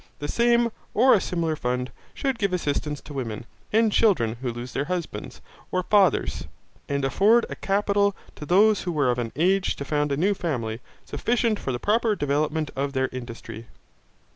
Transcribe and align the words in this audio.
The 0.17 0.27
same, 0.27 0.71
or 0.95 1.13
a 1.13 1.21
similar 1.21 1.55
fund, 1.55 1.91
should 2.15 2.39
give 2.39 2.53
assistance 2.53 3.01
to 3.01 3.13
women 3.13 3.45
and 3.71 3.91
children 3.91 4.37
who 4.41 4.51
lose 4.51 4.71
their 4.73 4.85
husbands, 4.85 5.41
or 5.71 5.83
fathers, 5.83 6.47
and 6.89 7.05
afford 7.05 7.45
a 7.51 7.55
capital 7.55 8.15
to 8.35 8.47
those 8.47 8.81
who 8.81 8.91
were 8.91 9.11
of 9.11 9.19
an 9.19 9.31
age 9.35 9.75
to 9.75 9.85
found 9.85 10.11
a 10.11 10.17
new 10.17 10.33
family, 10.33 10.79
sufficient 11.05 11.59
for 11.59 11.71
the 11.71 11.77
proper 11.77 12.15
development 12.15 12.71
of 12.75 12.93
their 12.93 13.09
industry. 13.11 13.67